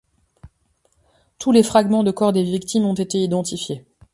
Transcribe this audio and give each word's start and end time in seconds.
Tous 1.37 1.51
les 1.51 1.61
fragments 1.61 2.01
de 2.01 2.09
corps 2.09 2.33
des 2.33 2.41
victimes 2.41 2.87
ont 2.87 2.95
été 2.95 3.19
identifiés. 3.19 3.85